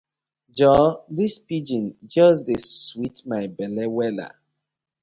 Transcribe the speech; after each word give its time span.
Joor 0.57 0.85
dis 1.17 1.35
pidgin 1.47 1.85
just 2.13 2.41
dey 2.47 2.59
sweet 2.85 3.17
my 3.29 3.43
belle 3.57 3.85
wella. 3.95 4.27